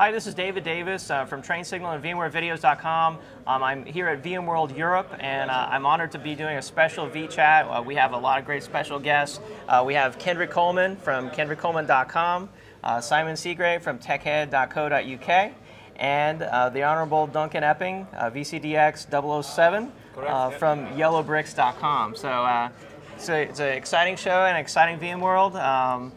[0.00, 3.18] Hi, this is David Davis uh, from Train Signal and VMwareVideos.com.
[3.46, 7.06] Um, I'm here at VMworld Europe, and uh, I'm honored to be doing a special
[7.06, 7.68] VChat.
[7.68, 9.40] Uh, we have a lot of great special guests.
[9.68, 12.48] Uh, we have Kendrick Coleman from KendrickColeman.com,
[12.82, 15.52] uh, Simon Seagrave from TechHead.co.uk,
[15.96, 22.16] and uh, the Honorable Duncan Epping, uh, VCDX 007 uh, from YellowBricks.com.
[22.16, 22.70] So uh,
[23.16, 25.62] it's, a, it's an exciting show and exciting VMworld.
[25.62, 26.10] Um,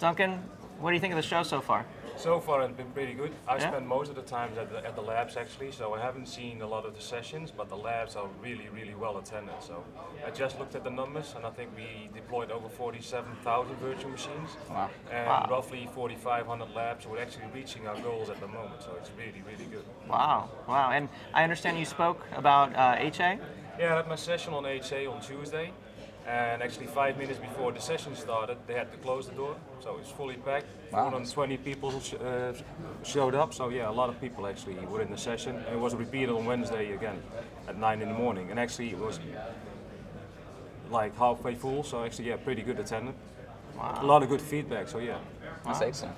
[0.00, 0.42] Duncan,
[0.80, 1.86] what do you think of the show so far?
[2.18, 3.32] So far, it's been pretty good.
[3.46, 3.68] I Yeah?
[3.70, 6.62] spent most of the time at the, at the labs actually, so I haven't seen
[6.62, 9.54] a lot of the sessions, but the labs are really, really well attended.
[9.60, 9.84] So
[10.26, 14.56] I just looked at the numbers, and I think we deployed over 47,000 virtual machines,
[14.68, 14.90] Wow.
[15.12, 15.46] and Wow.
[15.48, 17.04] roughly 4,500 labs.
[17.04, 18.82] So we're actually reaching our goals at the moment.
[18.82, 19.84] So it's really, really good.
[20.08, 20.90] Wow, wow.
[20.90, 23.38] And I understand you spoke about uh, HA?
[23.78, 25.70] Yeah, I had my session on HA on Tuesday,
[26.28, 29.96] and actually five minutes before the session started, they had to close the door, so
[29.98, 30.66] it's fully packed.
[30.92, 31.10] Wow.
[31.10, 32.52] 420 people sh- uh,
[33.02, 35.56] showed up, so yeah, a lot of people actually were in the session.
[35.56, 37.22] And it was repeated on Wednesday again
[37.66, 39.18] at nine in the morning, and actually it was
[40.90, 43.16] like halfway full, so actually yeah, pretty good attendance.
[43.80, 45.18] A lot of good feedback, so yeah.
[45.64, 46.16] That's excellent.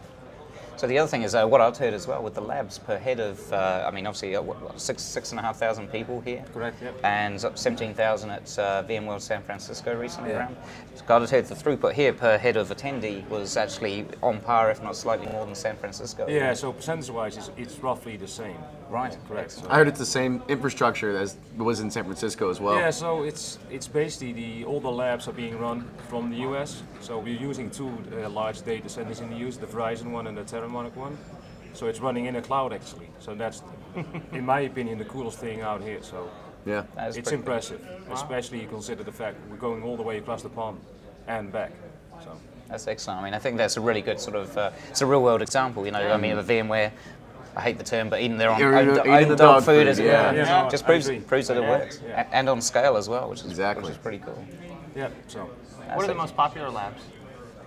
[0.76, 2.96] So the other thing is uh, what I've heard as well with the labs per
[2.96, 5.88] head of, uh, I mean, obviously uh, what, what, six six and a half thousand
[5.88, 6.94] people here, Correct, yep.
[7.04, 10.38] and seventeen thousand at uh, VMworld San Francisco recently Yeah.
[10.38, 10.56] around.
[10.94, 14.70] So God has heard the throughput here per head of attendee was actually on par,
[14.70, 16.26] if not slightly more than San Francisco.
[16.28, 18.56] Yeah, so percentage-wise, it's, it's roughly the same.
[18.90, 19.16] Right.
[19.28, 19.52] Correct.
[19.52, 19.66] So.
[19.70, 22.76] I heard it's the same infrastructure as was in San Francisco as well.
[22.76, 26.82] Yeah, so it's it's basically the all the labs are being run from the US.
[27.00, 30.36] So we're using two uh, large data centers in the US, the Verizon one and
[30.36, 31.18] the Terremark one.
[31.72, 33.08] So it's running in a cloud actually.
[33.20, 33.62] So that's,
[34.32, 36.02] in my opinion, the coolest thing out here.
[36.02, 36.28] So
[36.66, 36.84] Yeah.
[36.98, 40.48] It's pretty- impressive, especially you consider the fact we're going all the way across the
[40.48, 40.80] pond
[41.26, 41.72] and back.
[42.24, 42.30] So
[42.68, 43.20] That's excellent.
[43.20, 45.42] I mean, I think that's a really good sort of, uh, it's a real world
[45.42, 45.84] example.
[45.86, 46.90] You know, I mean, the VMware,
[47.56, 49.38] I hate the term, but eating their own, Eating own, do- eating own the dog,
[49.56, 50.30] dog food, food, as it yeah.
[50.32, 50.38] were.
[50.38, 52.00] Yeah, just proves, proves that it works.
[52.06, 52.28] yeah.
[52.32, 53.84] And on scale as well, which is, Exactly.
[53.84, 54.44] which is pretty cool.
[54.94, 55.48] yeah, so.
[55.94, 57.02] What are the most popular labs?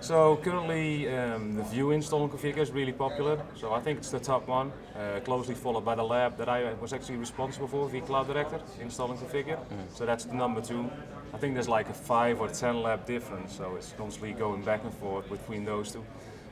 [0.03, 3.41] So currently, um, the View install and configure is really popular.
[3.56, 6.74] So I think it's the top one, uh, closely followed by the lab that I
[6.74, 9.58] was actually responsible for, vCloud Director, install and configure.
[9.94, 10.90] So that's the number two.
[11.34, 14.84] I think there's like a five or ten lab difference, so it's constantly going back
[14.84, 16.03] and forth between those two.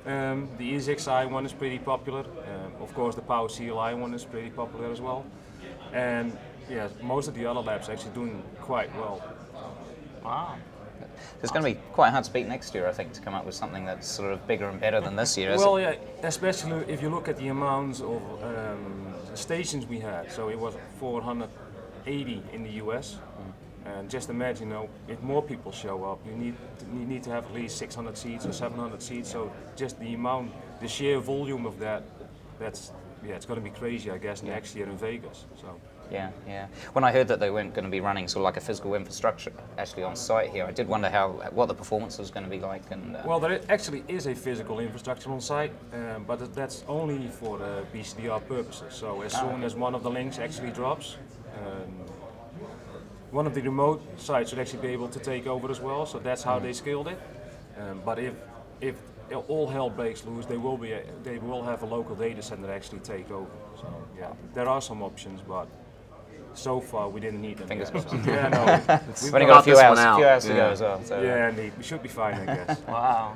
[0.05, 2.21] Um, the ESXi one is pretty popular.
[2.21, 5.25] Um, of course, the Power CLI one is pretty popular as well.
[5.91, 6.37] And
[6.69, 9.21] yeah, most of the other labs are actually doing quite well.
[10.23, 10.55] Wow.
[11.41, 13.45] It's going to be quite hard to beat next year, I think, to come up
[13.45, 15.55] with something that's sort of bigger and better than this year.
[15.57, 16.01] Well, it?
[16.21, 20.31] yeah, especially if you look at the amounts of um, stations we had.
[20.31, 23.17] So it was 480 in the US.
[23.83, 26.55] And just imagine, you know, if more people show up, you need
[26.93, 29.31] you need to have at least 600 seats or 700 seats.
[29.31, 32.03] So just the amount, the sheer volume of that,
[32.59, 32.91] that's
[33.25, 35.45] yeah, it's going to be crazy, I guess, next year in Vegas.
[35.59, 35.79] So.
[36.11, 36.67] Yeah, yeah.
[36.93, 38.95] When I heard that they weren't going to be running sort of like a physical
[38.95, 42.49] infrastructure actually on site here, I did wonder how what the performance was going to
[42.49, 42.83] be like.
[42.91, 47.27] And uh, Well, there actually is a physical infrastructure on site, um, but that's only
[47.27, 48.93] for the BCDR purposes.
[48.93, 51.17] So as soon as one of the links actually drops,
[51.57, 51.91] um,
[53.31, 56.05] one of the remote sites should actually be able to take over as well.
[56.05, 57.19] So that's how they scaled it.
[57.77, 58.33] Um, but if
[58.81, 58.95] if
[59.47, 62.69] all hell breaks loose, they will be a, they will have a local data center
[62.69, 63.55] actually take over.
[63.79, 65.67] So yeah, there are some options, but
[66.53, 67.67] so far we didn't need them.
[67.67, 68.07] Fingers yet.
[68.07, 68.25] crossed.
[68.27, 70.55] Yeah, no, we've we've only got- got a few hours, one few hours to go
[70.55, 70.69] Yeah.
[70.71, 71.03] as well.
[71.03, 72.81] So uh, yeah, indeed, we should be fine, I guess.
[72.87, 73.35] Wow.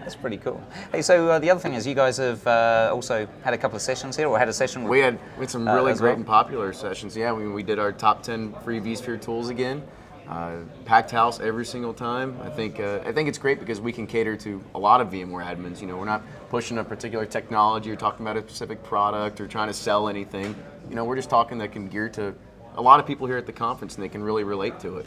[0.00, 0.60] that's pretty cool.
[0.90, 3.76] Hey, so uh, the other thing is you guys have uh, also had a couple
[3.76, 5.92] of sessions here, or had a session with We had, we had some Uh, really
[5.92, 6.16] as great well?
[6.18, 7.16] and popular sessions.
[7.16, 9.82] Yeah, we, we did our top 10 free vSphere tools again.
[10.28, 12.38] Uh, packed house every single time.
[12.42, 15.08] I think uh, I think it's great because we can cater to a lot of
[15.08, 15.80] VMware admins.
[15.80, 19.48] You know, we're not pushing a particular technology or talking about a specific product or
[19.48, 20.54] trying to sell anything.
[20.88, 22.34] You know, we're just talking that can gear to
[22.76, 25.06] a lot of people here at the conference and they can really relate to it.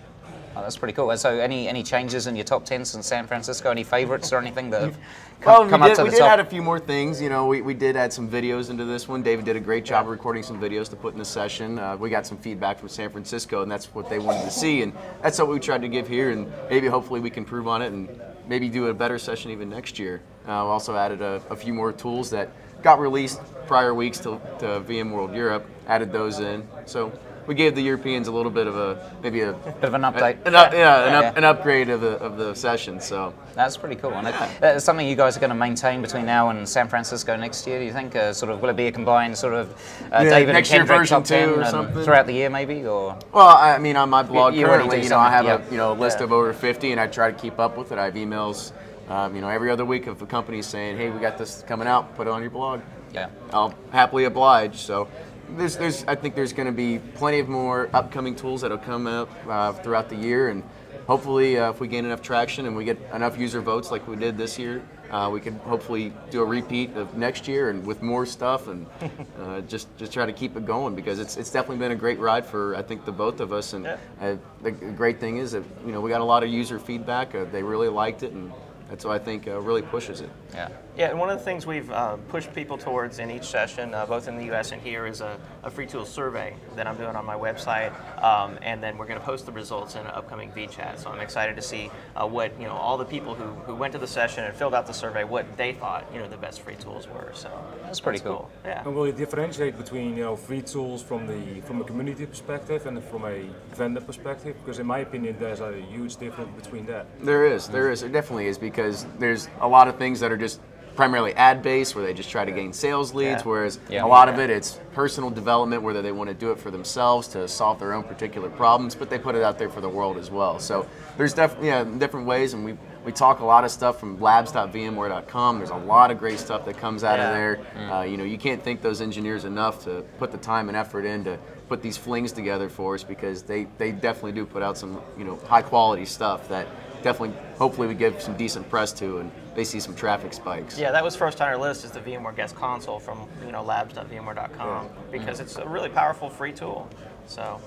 [0.56, 1.12] Oh, that's pretty cool.
[1.12, 3.72] And so, any any changes in your top ten since San Francisco?
[3.72, 4.98] Any favorites or anything that have
[5.46, 6.32] Well, come, come we up did, to we the did top?
[6.32, 7.22] add a few more things.
[7.22, 9.22] You know, we, we did add some videos into this one.
[9.22, 11.78] David did a great job of recording some videos to put in the session.
[11.78, 14.82] Uh, we got some feedback from San Francisco, and that's what they wanted to see.
[14.82, 16.32] And that's what we tried to give here.
[16.32, 18.08] And maybe hopefully we can prove on it and
[18.48, 20.22] maybe do a better session even next year.
[20.44, 22.50] Uh, we also added a, a few more tools that
[22.82, 26.66] got released prior weeks to, to VMworld Europe, added those in.
[26.86, 27.12] So
[27.48, 30.46] we gave the Europeans a little bit of a, maybe a, Bit of an update.
[30.46, 31.38] an, up, yeah, an, up, Yeah.
[31.38, 33.00] an upgrade of the, of the session.
[33.00, 33.34] So.
[33.54, 34.14] That's pretty cool.
[34.14, 34.28] And
[34.60, 37.80] that's something you guys are going to maintain between now and San Francisco next year.
[37.80, 38.16] Do you think?
[38.16, 39.72] Uh, sort of, will it be a combined sort of
[40.12, 42.04] uh, Yeah, David next and year Kendrick version two or something?
[42.04, 42.86] throughout the year, maybe?
[42.86, 45.64] Or Well, I mean, on my blog you already currently, you know, I have a
[45.72, 46.26] you know a list yeah.
[46.26, 47.98] of over 50, and I try to keep up with it.
[47.98, 48.72] I have emails,
[49.10, 51.88] um, you know, every other week of the company saying, "Hey, we got this coming
[51.88, 52.16] out.
[52.16, 52.82] Put it on your blog."
[53.14, 53.30] Yeah.
[53.52, 54.76] I'll happily oblige.
[54.78, 55.08] So
[55.52, 59.08] there's, there's, I think there's going to be plenty of more upcoming tools that'll come
[59.08, 60.64] out uh, throughout the year, and
[61.08, 64.16] hopefully, uh, if we gain enough traction and we get enough user votes like we
[64.16, 64.82] did this year,
[65.12, 68.88] uh, we can hopefully do a repeat of next year and with more stuff, and
[69.42, 72.20] uh, just just try to keep it going because it's it's definitely been a great
[72.20, 74.36] ride for I think the both of us, and Yeah.
[74.64, 77.36] the great thing is that you know we got a lot of user feedback.
[77.36, 78.52] Uh, they really liked it, and
[78.90, 80.30] that's what I think uh, really pushes it.
[80.54, 80.70] Yeah.
[80.98, 84.06] Yeah, and one of the things we've uh, pushed people towards in each session, uh,
[84.06, 84.72] both in the U.S.
[84.72, 87.92] and here, is a, a free tools survey that I'm doing on my website,
[88.24, 91.00] um, and then we're going to post the results in an upcoming VChat.
[91.00, 93.92] So I'm excited to see uh, what you know all the people who, who went
[93.92, 96.62] to the session and filled out the survey, what they thought you know the best
[96.62, 97.30] free tools were.
[97.34, 97.52] So
[97.84, 98.50] That's pretty cool.
[98.64, 98.84] Yeah.
[98.86, 102.86] And will you differentiate between you know free tools from the from a community perspective
[102.86, 104.56] and from a vendor perspective?
[104.64, 107.06] Because in my opinion, there's a huge difference between that.
[107.20, 110.38] There is, there is, there definitely is because there's a lot of things that are
[110.38, 110.60] just
[110.96, 113.50] primarily ad based where they just try to gain sales leads, Yeah.
[113.50, 114.06] whereas Yeah.
[114.06, 117.28] a lot of it it's personal development whether they want to do it for themselves
[117.30, 120.16] to solve their own particular problems, but they put it out there for the world
[120.18, 120.58] as well.
[120.58, 120.86] So
[121.18, 125.58] there's definitely yeah, different ways, and we we talk a lot of stuff from labs.vmware.com.
[125.60, 127.28] There's a lot of great stuff that comes out Yeah.
[127.30, 127.92] of there.
[127.94, 131.06] Uh, you know, you can't thank those engineers enough to put the time and effort
[131.06, 131.38] in to
[131.70, 135.24] put these flings together for us because they, they definitely do put out some you
[135.24, 136.68] know high quality stuff that
[137.02, 140.78] definitely hopefully we give some decent press to and they see some traffic spikes.
[140.78, 143.64] Yeah, that was first on our list is the VMware Guest Console from you know
[143.64, 146.88] labs.vmware.com because it's a really powerful free tool.
[147.28, 147.60] So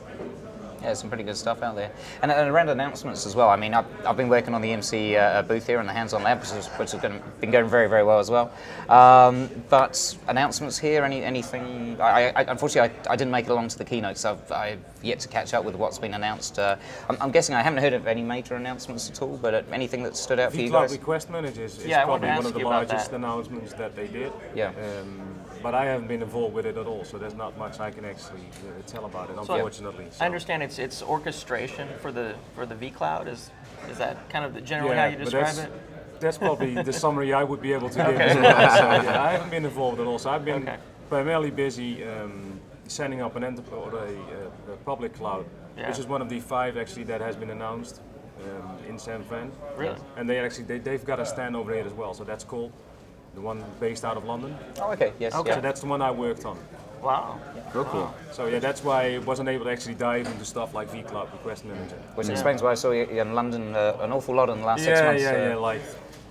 [0.82, 1.90] Yeah, some pretty good stuff out there.
[2.22, 3.48] And, and around announcements as well.
[3.48, 6.22] I mean, I've, I've been working on the EMC uh, booth here and the hands-on
[6.22, 8.52] lab, which has, which has been, been going very, very well as well.
[8.88, 12.00] Um, but announcements here, any anything?
[12.00, 14.80] I, I, unfortunately, I, I didn't make it along to the keynote, so I've, I've
[15.02, 16.58] yet to catch up with what's been announced.
[16.58, 16.76] Uh,
[17.08, 20.02] I'm, I'm guessing I haven't heard of any major announcements at all, but uh, anything
[20.04, 20.92] that stood out for you guys?
[20.92, 24.06] Request Managers is Yeah, I wanted to probably one of the largest announcements that they
[24.06, 24.32] did.
[24.54, 24.68] Yeah.
[24.68, 27.90] Um, but I haven't been involved with it at all, so there's not much I
[27.90, 30.06] can actually uh, tell about it, So unfortunately.
[30.10, 33.28] So- I understand it's it's orchestration for the for the vCloud.
[33.28, 33.50] Is
[33.90, 36.20] is that kind of the, generally Yeah, how you but describe that's, it?
[36.20, 38.20] That's probably the summary I would be able to give.
[38.20, 38.42] as well.
[38.76, 40.18] So, yeah, I haven't been involved at all.
[40.18, 40.76] So I've been Okay.
[41.08, 45.46] primarily busy um, setting up an enter- or a, uh, a public cloud,
[45.76, 45.88] Yeah.
[45.88, 48.00] which is one of the five actually that has been announced
[48.42, 49.52] um, in San Fran.
[49.76, 49.96] Really?
[50.16, 52.14] And they actually they, they've got a stand over here as well.
[52.14, 52.72] So that's cool.
[53.38, 54.56] The one based out of London.
[54.80, 55.54] Oh, okay, yes, Okay.
[55.54, 56.58] So that's the one I worked on.
[57.00, 57.38] Wow.
[57.72, 58.12] Real cool.
[58.32, 61.64] So yeah, that's why I wasn't able to actually dive into stuff like vCloud Request
[61.64, 61.94] Manager.
[62.16, 64.82] Which explains why I saw you in London uh, an awful lot in the last
[64.82, 65.22] six Yeah, months.
[65.22, 65.82] yeah, uh, yeah, like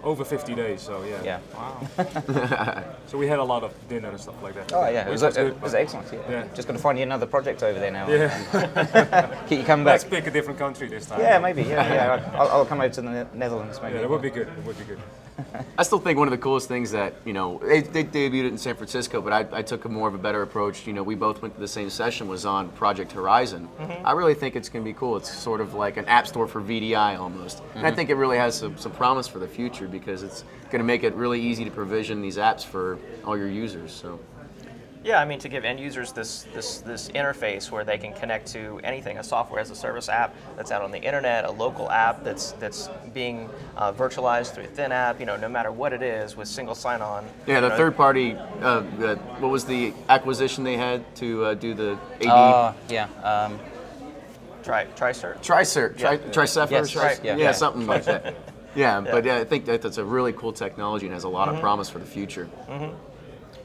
[0.03, 0.81] over 50 days.
[0.81, 1.23] So yeah.
[1.23, 1.39] yeah.
[1.53, 2.83] Wow.
[3.07, 4.73] So we had a lot of dinner and stuff like that.
[4.73, 6.11] Oh yeah, it was, Which was it good, was excellent.
[6.11, 6.19] Yeah.
[6.29, 6.47] Yeah.
[6.53, 8.09] Just going to find you another project over there now.
[8.09, 9.43] Yeah.
[9.47, 9.93] Keep you coming back.
[9.93, 11.21] Let's pick a different country this time.
[11.21, 11.61] Yeah, maybe.
[11.61, 12.31] Yeah, yeah.
[12.37, 13.79] I'll, I'll come over to the Netherlands.
[13.81, 13.95] Maybe.
[13.95, 14.49] Yeah, that would be good.
[14.49, 14.99] It would be good.
[15.77, 18.47] I still think one of the coolest things that you know they, they debuted it
[18.47, 20.87] in San Francisco, but I, I took a more of a better approach.
[20.87, 23.69] You know, we both went to the same session was on Project Horizon.
[23.79, 24.05] Mm-hmm.
[24.05, 25.15] I really think it's going to be cool.
[25.17, 27.95] It's sort of like an app store for VDI almost, and I mm-hmm.
[27.95, 31.03] think it really has some, some promise for the future because it's going to make
[31.03, 33.91] it really easy to provision these apps for all your users.
[33.91, 34.19] So.
[35.03, 38.47] Yeah, I mean to give end users this this this interface where they can connect
[38.53, 41.89] to anything, a software as a service app that's out on the internet, a local
[41.89, 45.21] app that's that's being uh, virtualized through a thin app.
[45.21, 47.25] You know, no matter what it is, with single sign-on.
[47.45, 48.35] Yeah, the you know, third party.
[48.35, 52.27] Uh, uh, what was the acquisition they had to uh, do the AD?
[52.27, 53.07] Oh, yeah.
[53.23, 53.59] Um,
[54.63, 55.41] Try TriCert.
[55.41, 56.17] Tricert, tri- Yeah.
[56.17, 57.37] Tricephalus, Yes, tri- yeah.
[57.37, 57.51] yeah, Yeah.
[57.53, 58.35] something like that.
[58.77, 61.33] Yeah, but yeah, I think that that's a really cool technology and has a Mm-hmm.
[61.35, 62.45] lot of promise for the future.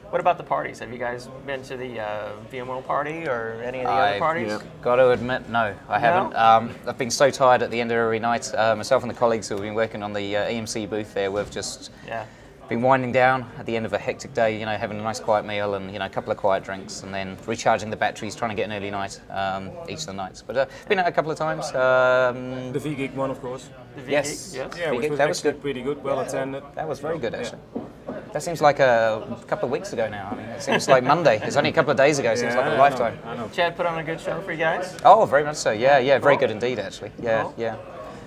[0.09, 0.77] What about the parties?
[0.79, 4.47] Have you guys been to the uh, VMworld party or any of the other parties?
[4.51, 4.59] yeah.
[4.81, 6.35] Got to admit, no, I haven't.
[6.35, 8.53] Um, I've been so tired at the end of every night.
[8.53, 11.31] Uh, myself and the colleagues who have been working on the uh, EMC booth there,
[11.31, 12.25] we've just Yeah.
[12.69, 14.57] Been winding down at the end of a hectic day.
[14.59, 17.03] You know, having a nice quiet meal and you know a couple of quiet drinks,
[17.03, 20.13] and then recharging the batteries, trying to get an early night um, each of the
[20.13, 20.41] nights.
[20.41, 21.65] But uh, been out a couple of times.
[21.75, 23.69] Um, The VGeek one, of course.
[23.95, 24.27] The Yes.
[24.27, 24.55] VGeek?
[24.55, 24.77] Yes.
[24.77, 25.61] Yeah, VGeek, which was that was good.
[25.61, 26.63] pretty good, well attended.
[26.75, 27.59] that was very good, actually.
[28.31, 30.29] That seems like a couple of weeks ago now.
[30.31, 31.39] I mean, it seems like Monday.
[31.43, 32.31] It's only a couple of days ago.
[32.31, 33.19] It seems Yeah, like I a know, lifetime.
[33.25, 33.47] I know.
[33.53, 34.97] Chad put on a good show for you guys.
[35.05, 35.71] Oh, very much so.
[35.71, 37.11] Yeah, yeah, very good indeed, actually.
[37.21, 37.53] Yeah, Cool.
[37.57, 37.75] yeah.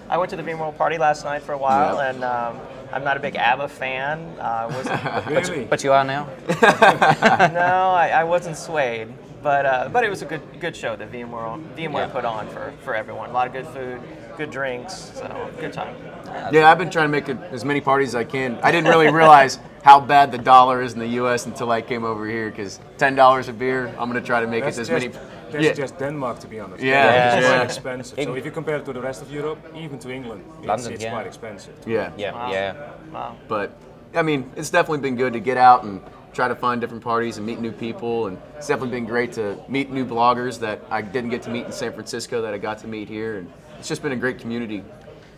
[0.08, 2.10] I went to the VMworld party last night for a while, Yeah.
[2.10, 2.60] and um,
[2.92, 4.18] I'm not a big ABBA fan.
[4.38, 5.64] Uh, wasn't, Really?
[5.64, 6.28] But you are now.
[6.62, 9.08] no, I, I wasn't swayed,
[9.42, 12.06] but uh, but it was a good good show that VMworld VMware Yeah.
[12.08, 13.30] put on for, for everyone.
[13.30, 14.00] A lot of good food,
[14.36, 15.94] good drinks, so good time.
[16.52, 18.58] Yeah, I've been trying to make it as many parties as I can.
[18.62, 21.46] I didn't really realize how bad the dollar is in the U.S.
[21.46, 22.50] until I came over here.
[22.50, 25.10] Because ten dollars a beer, I'm gonna try to make That's it as many.
[25.50, 26.82] That's yeah, just Denmark, to be honest.
[26.82, 27.54] Yeah, It's yeah.
[27.54, 28.24] quite expensive.
[28.24, 30.92] So if you compare it to the rest of Europe, even to England, it's, London,
[30.92, 31.10] it's yeah.
[31.12, 31.74] quite expensive.
[31.86, 32.52] yeah, Yeah, Wow.
[32.52, 32.90] yeah.
[33.12, 33.36] Wow.
[33.48, 33.70] But
[34.14, 36.00] I mean, it's definitely been good to get out and
[36.32, 38.26] try to find different parties and meet new people.
[38.26, 41.64] And it's definitely been great to meet new bloggers that I didn't get to meet
[41.66, 43.38] in San Francisco that I got to meet here.
[43.38, 44.82] And it's just been a great community.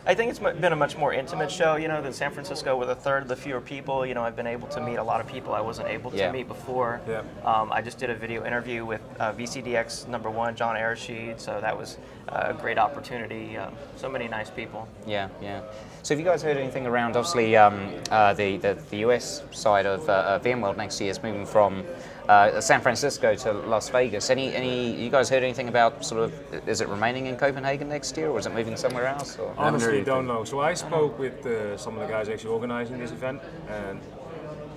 [0.06, 2.88] I think it's been a much more intimate show, you know, than San Francisco with
[2.88, 4.06] a third of the fewer people.
[4.06, 6.16] You know, I've been able to meet a lot of people I wasn't able to
[6.16, 6.32] Yeah.
[6.32, 7.00] meet before.
[7.06, 7.22] Yeah.
[7.44, 11.60] Um, I just did a video interview with uh, VCDX number one, John Arrasjid, so
[11.60, 13.58] that was uh, a great opportunity.
[13.58, 14.88] Um, so many nice people.
[15.06, 15.60] Yeah, yeah.
[16.02, 19.84] So have you guys heard anything around, obviously, um, uh, the, the, the US side
[19.84, 21.84] of uh, uh, VMworld next year is moving from
[22.28, 24.30] uh, San Francisco to Las Vegas.
[24.30, 28.16] Any, any, you guys heard anything about sort of, is it remaining in Copenhagen next
[28.16, 29.38] year or is it moving somewhere else?
[29.38, 29.48] Or?
[29.48, 30.44] haven't Honestly, don't know.
[30.44, 34.00] So I spoke with uh, some of the guys actually organizing this event, and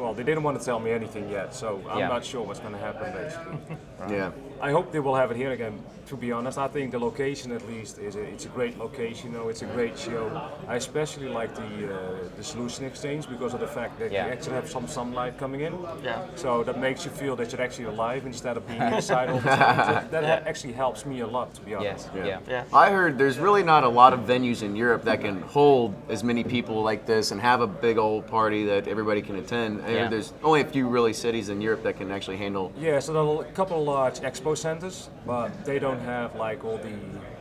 [0.02, 1.54] well, they didn't want to tell me anything yet.
[1.54, 2.08] So I'm Yeah.
[2.08, 3.58] not sure what's going to happen basically.
[4.10, 4.32] Yeah.
[4.60, 5.80] I hope they will have it here again.
[6.08, 9.32] To be honest, I think the location at least is a, it's a great location.
[9.32, 10.24] You know, it's a great show.
[10.68, 11.98] I especially like the uh,
[12.36, 14.26] the solution exchange because of the fact that Yeah.
[14.26, 15.74] you actually have some sunlight coming in.
[16.04, 16.26] Yeah.
[16.36, 19.50] So that makes you feel that you're actually alive instead of being inside all the
[19.50, 20.08] time.
[20.12, 22.10] that, that actually helps me a lot, to be honest.
[22.16, 22.40] Yes, yeah.
[22.56, 22.84] Yeah.
[22.86, 26.24] I heard there's really not a lot of venues in Europe that can hold as
[26.24, 29.82] many people like this and have a big old party that everybody can attend.
[29.92, 30.10] I Yeah.
[30.10, 32.72] There's only a few really cities in Europe that can actually handle.
[32.78, 36.64] Yeah, so there are a couple of large expo centers, but they don't have like
[36.64, 36.94] all the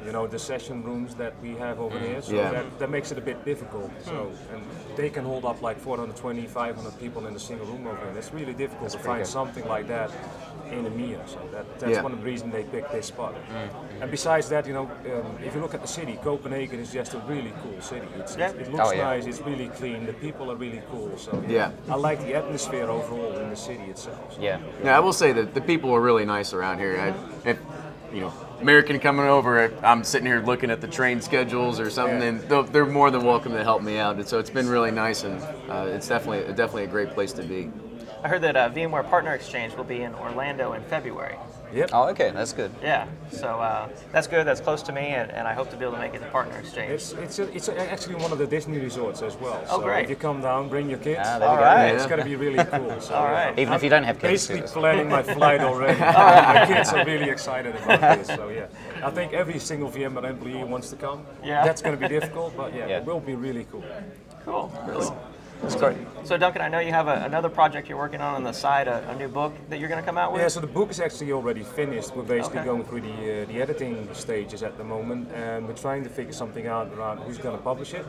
[0.05, 2.07] you know the session rooms that we have over mm.
[2.07, 2.23] here.
[2.23, 2.51] So Yeah.
[2.51, 3.91] that, that makes it a bit difficult.
[3.91, 4.05] Mm.
[4.05, 4.63] So and
[4.97, 8.19] they can hold up like 420, 500 people in a single room over here.
[8.19, 9.31] It's really difficult to find good.
[9.31, 10.11] something like that
[10.71, 11.29] in EMEA.
[11.29, 12.03] So that, that's Yeah.
[12.03, 13.35] one of the reasons they picked this spot.
[13.35, 14.03] Mm.
[14.03, 17.15] And besides that, you know, um, if you look at the city, Copenhagen is just
[17.15, 18.07] a really cool city.
[18.19, 18.51] It's, Yeah.
[18.51, 19.05] It oh, looks Oh, yeah.
[19.05, 19.27] nice.
[19.27, 20.07] It's really clean.
[20.07, 21.17] The people are really cool.
[21.17, 21.73] So Yeah.
[21.89, 24.35] I like the atmosphere overall in the city itself.
[24.35, 24.41] So.
[24.41, 24.59] Yeah.
[24.85, 26.97] Yeah, I will say that the people are really nice around here.
[27.01, 27.09] I,
[27.51, 27.59] if
[28.13, 32.21] you know, American coming over, I'm sitting here looking at the train schedules or something,
[32.21, 32.27] Yeah.
[32.29, 34.17] and they'll- they're more than welcome to help me out.
[34.17, 35.41] And so it's been really nice, and
[35.71, 37.71] uh, it's definitely definitely a great place to be.
[38.23, 41.37] I heard that uh, VMware Partner Exchange will be in Orlando in February.
[41.73, 41.91] Yep.
[41.93, 42.71] Oh, okay, that's good.
[42.83, 44.47] Yeah, so uh, that's good.
[44.47, 46.27] That's close to me, and, and I hope to be able to make it to
[46.27, 46.91] Partner Exchange.
[46.93, 49.63] It's it's a, it's a, actually one of the Disney resorts as well.
[49.69, 50.05] Oh, so great.
[50.05, 51.21] if you come down, bring your kids.
[51.25, 51.95] Ah, there we All go.
[51.95, 53.01] It's gonna be really cool.
[53.01, 53.47] So, All yeah.
[53.47, 53.59] right.
[53.59, 54.33] Even if you don't have kids.
[54.33, 55.99] Basically it's- planning my flight already.
[56.01, 58.27] My kids are really excited about this.
[58.27, 58.67] So yeah,
[59.03, 61.25] I think every single VMware employee wants to come.
[61.45, 61.65] Yeah.
[61.65, 62.99] That's gonna be difficult, but yeah, Yeah.
[62.99, 63.85] it will be really cool.
[64.45, 64.73] Cool.
[65.63, 65.97] It's great.
[66.25, 68.89] So Duncan, I know you have a, another project you're working on on the side,
[68.89, 70.41] a, a new book that you're going to come out with.
[70.43, 72.15] Yeah, so the book is actually already finished.
[72.17, 72.67] We're basically Okay.
[72.69, 76.33] going through the uh, the editing stages at the moment, and we're trying to figure
[76.33, 78.07] something out around who's going to publish it.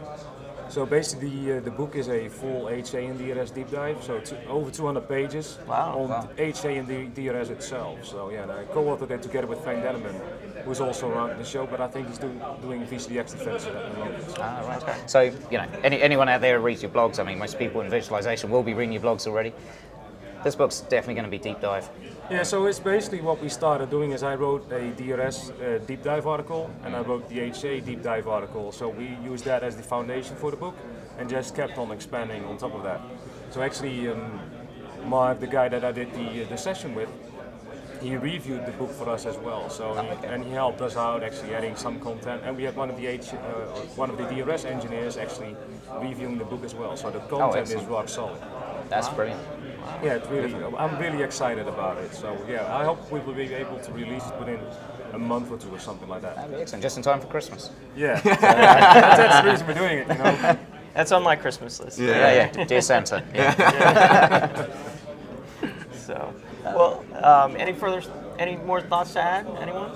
[0.72, 4.16] So basically, the, uh, the book is a full HA and DRS deep dive, so
[4.16, 6.00] it's over 200 pages Wow.
[6.00, 6.30] on Wow.
[6.38, 8.06] HA and D- DRS itself.
[8.06, 10.16] So yeah, I co-authored it together with Frank Denneman,
[10.64, 14.00] who's also around the show, but I think he's do, doing VCDX defense at the
[14.00, 14.24] moment.
[14.30, 14.36] So.
[14.40, 15.10] Ah, right.
[15.10, 17.82] So, you know, any, anyone out there who reads your blogs, I mean, most people
[17.82, 19.52] in virtualization will be reading your blogs already.
[20.44, 21.88] This book's definitely going to be deep dive.
[22.32, 26.02] Yeah, so it's basically what we started doing is I wrote a DRS uh, deep
[26.02, 28.72] dive article and I wrote the HA deep dive article.
[28.72, 30.76] So we used that as the foundation for the book
[31.20, 33.02] and just kept on expanding on top of that.
[33.52, 34.40] So actually, um,
[35.06, 37.10] Mark, the guy that I did the, the session with,
[38.02, 39.70] he reviewed the book for us as well.
[39.70, 42.42] So he, and he helped us out actually adding some content.
[42.44, 43.38] And we had one of the H, uh,
[43.96, 45.56] one of the DRS engineers actually
[46.00, 46.98] reviewing the book as well.
[46.98, 48.42] So the content is rock solid.
[48.90, 49.40] That's brilliant.
[50.04, 50.54] Yeah, it's really.
[50.78, 52.14] I'm really excited about it.
[52.14, 54.60] So yeah, I hope we will be able to release it within
[55.14, 56.36] a month or two or something like that.
[56.36, 56.82] That'd be excellent.
[56.84, 57.72] Just in time for Christmas.
[57.96, 60.08] Yeah, that's, that's the reason we're doing it.
[60.08, 60.58] You know.
[60.94, 62.00] That's on my Christmas list.
[62.00, 62.66] Yeah, yeah.
[62.72, 63.24] Dear Santa.
[63.34, 64.68] Yeah.
[65.94, 66.34] So,
[66.66, 68.02] well, um, any further,
[68.40, 69.48] any more thoughts to add?
[69.62, 69.92] Anyone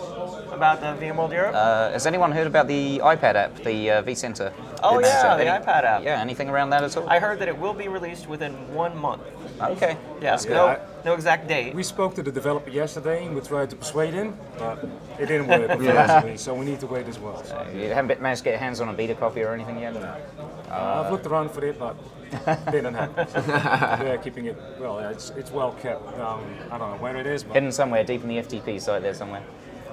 [0.54, 1.54] about the VMworld Europe?
[1.54, 4.54] Uh, has anyone heard about the iPad app, the uh, vCenter?
[4.84, 6.04] oh It's, yeah, the any- iPad app.
[6.04, 7.10] Yeah, anything around that at all?
[7.10, 9.24] I heard that it will be released within one month.
[9.62, 9.98] Okay.
[10.22, 10.50] Yeah, good.
[10.50, 11.74] no, no exact date.
[11.76, 14.84] We spoke to the developer yesterday and we tried to persuade him, but
[15.20, 16.38] it didn't work unfortunately.
[16.38, 17.44] So we need to wait as well.
[17.44, 19.96] So, You haven't managed to get your hands on a beta copy or anything yet?
[19.96, 21.96] uh, I've looked around for it, but
[22.32, 23.28] it didn't happen.
[23.98, 25.00] So they're keeping it well.
[25.00, 26.06] It's it's well kept.
[26.20, 29.02] Um, I don't know where it is, but Hidden somewhere deep in the FTP site
[29.04, 29.44] there somewhere.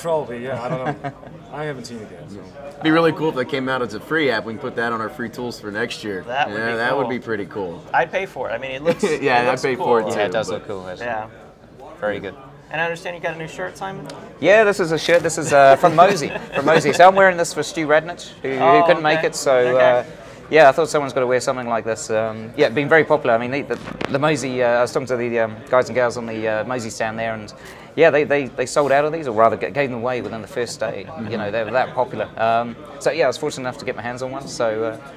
[0.02, 0.62] Probably yeah.
[0.62, 1.12] I don't know.
[1.52, 2.30] I haven't seen it yet.
[2.30, 2.42] So.
[2.70, 4.44] It'd be really cool if that came out as a free app.
[4.44, 6.22] We can put that on our free tools for next year.
[6.26, 7.82] That would yeah, be that would be pretty cool.
[7.94, 8.54] I'd pay for it.
[8.54, 9.02] I mean, it looks.
[9.22, 9.84] Yeah, it I'd pay cool.
[9.86, 10.20] for it, Yeah, too.
[10.20, 10.88] it does but- look cool.
[10.88, 11.06] actually.
[11.06, 11.28] Yeah.
[12.00, 12.34] Very good.
[12.70, 14.08] And I understand you got a new shirt, Simon.
[14.40, 15.22] Yeah, this is a shirt.
[15.22, 16.28] This is uh, from Mozy.
[16.54, 16.92] From Mozy.
[16.94, 19.34] So I'm wearing this for Stu Radnedge, who, Oh, who couldn't make it.
[19.34, 20.00] So Okay.
[20.00, 20.04] uh,
[20.50, 22.08] yeah, I thought someone's got to wear something like this.
[22.10, 23.34] Um, yeah, been very popular.
[23.34, 23.78] I mean, the, the,
[24.12, 24.62] the Mozy.
[24.62, 27.18] Uh, I was talking to the um, guys and gals on the uh, Mozy stand
[27.18, 27.52] there, and
[27.96, 30.48] yeah, they, they, they sold out of these, or rather, gave them away within the
[30.48, 31.06] first day.
[31.30, 32.28] You know, they were that popular.
[32.40, 34.48] Um, so yeah, I was fortunate enough to get my hands on one.
[34.48, 35.12] So uh,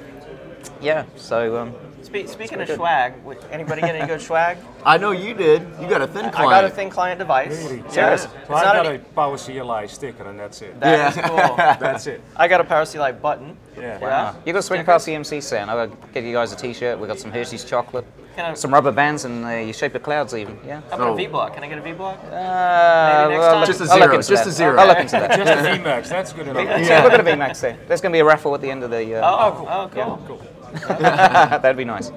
[0.81, 1.75] yeah, so um,
[2.05, 4.57] Spe- speaking of swag, w- anybody get any good swag?
[4.85, 5.61] I know you did.
[5.81, 6.53] You got a thin client.
[6.53, 7.57] I got a thin client device.
[7.63, 7.77] Really?
[7.77, 8.25] Yeah, Serious?
[8.25, 10.79] it's So I not got an- a Power CLI sticker and that's it.
[10.79, 11.27] That is Yeah.
[11.27, 11.55] cool.
[11.79, 12.21] That's it.
[12.35, 13.57] I got a Power CLI button.
[13.75, 13.99] Yeah.
[13.99, 14.35] Yeah.
[14.45, 15.69] You got to swing past the EMC stand.
[15.71, 16.97] I'll get you guys a T-shirt.
[16.99, 20.03] We got some Hershey's chocolate, Can I- some rubber bands, and uh, you shape of
[20.03, 20.57] clouds even.
[20.65, 20.81] Yeah.
[20.89, 21.13] How about Oh.
[21.13, 21.55] a V block?
[21.55, 22.19] Can I get a V block?
[22.19, 23.65] Uh, Maybe next well, time.
[23.67, 24.47] Just a I'll look zero, just that.
[24.47, 24.77] a zero.
[24.79, 25.37] I'll look into that.
[25.37, 26.63] Just a VMAX, that's good enough.
[26.87, 27.03] Yeah.
[27.03, 27.77] Look at a VMAX there.
[27.87, 29.15] There's going to be a raffle at the end of the.
[29.15, 29.67] Uh, Oh, cool.
[29.69, 30.21] Oh, cool.
[30.27, 30.41] Cool.
[30.87, 32.11] That'd be nice.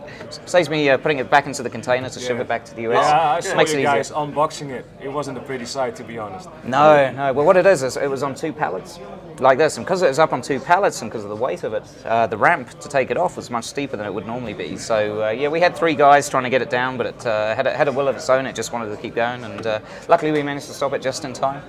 [0.47, 2.43] Saves me uh, putting it back into the container to ship Yeah.
[2.43, 3.05] it back to the US.
[3.07, 3.91] Yeah, I saw Makes it you easier.
[3.93, 4.85] guys unboxing it.
[5.01, 6.49] It wasn't a pretty sight, to be honest.
[6.65, 7.33] No, no.
[7.33, 8.99] Well, what it is is it was on two pallets,
[9.39, 11.63] like this, and because it was up on two pallets and because of the weight
[11.65, 14.27] of it, uh, the ramp to take it off was much steeper than it would
[14.27, 14.77] normally be.
[14.77, 17.55] So uh, yeah, we had three guys trying to get it down, but it uh,
[17.55, 18.47] had a, had a will of its own.
[18.47, 21.25] It just wanted to keep going, and uh, luckily we managed to stop it just
[21.25, 21.63] in time.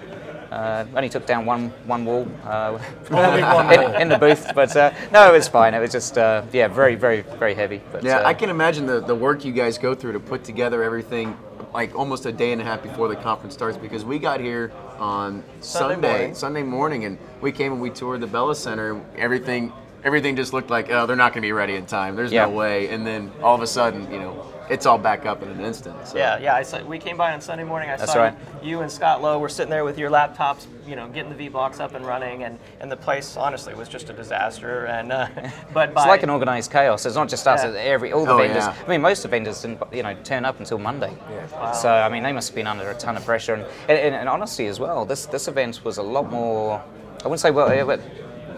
[0.51, 2.79] Uh, only took down one one wall uh,
[3.12, 3.94] Only one in, wall.
[4.01, 5.74] in the booth, but uh, no, it was fine.
[5.75, 7.82] It was just uh, yeah, very very very heavy.
[7.91, 10.44] But, Yeah, uh, I can imagine the, the work you guys go through to put
[10.44, 11.38] together everything
[11.72, 14.72] like almost a day and a half before the conference starts because we got here
[14.98, 16.36] on Sunday Sunday morning.
[16.36, 19.00] Sunday morning and we came and we toured the Bella Center.
[19.18, 19.72] Everything
[20.03, 22.15] everything just looked like oh they're not going to be ready in time.
[22.15, 22.46] There's Yeah.
[22.46, 22.88] no way.
[22.89, 25.96] And then all of a sudden, you know, it's all back up in an instant.
[26.08, 26.18] So.
[26.18, 26.56] Yeah, yeah.
[26.56, 27.90] I saw, we came by on Sunday morning.
[27.90, 28.36] I That's saw right.
[28.64, 31.50] you and Scott Lowe were sitting there with your laptops, you know, getting the V
[31.50, 34.86] blocks up and running, and, and the place honestly was just a disaster.
[34.86, 35.28] And uh,
[35.74, 37.06] but by It's like an organised chaos.
[37.06, 37.64] It's not just us.
[37.64, 37.72] Yeah.
[37.80, 38.64] Every all the Oh, vendors.
[38.64, 38.76] yeah.
[38.86, 41.16] I mean, most of the vendors didn't, you know, turn up until Monday.
[41.30, 41.72] Yeah.
[41.72, 43.56] So I mean, they must have been under a ton of pressure.
[43.56, 45.06] And, and, and honesty as well.
[45.06, 46.84] This this event was a lot more.
[47.22, 48.00] I wouldn't say well, but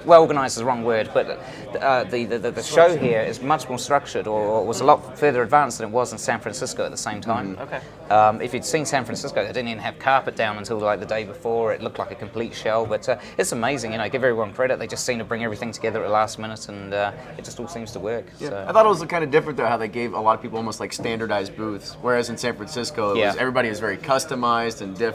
[0.06, 1.40] well organised is the wrong word, but
[1.80, 4.84] uh, the, the, the the show here is much more structured, or, or was a
[4.84, 7.58] lot further advanced than it was in San Francisco at the same time.
[7.60, 7.82] Okay.
[8.10, 11.06] Um, if you'd seen San Francisco, they didn't even have carpet down until like the
[11.06, 11.74] day before.
[11.74, 13.94] It looked like a complete shell, but uh, it's amazing.
[13.94, 14.80] You know, give everyone credit.
[14.80, 17.60] They just seem to bring everything together at the last minute, and uh, it just
[17.60, 18.26] all seems to work.
[18.40, 18.66] So.
[18.68, 20.58] I thought it was kind of different though how they gave a lot of people
[20.58, 23.28] almost like standardized booths, whereas in San Francisco, it Yeah.
[23.28, 25.12] was, everybody was very customized and different.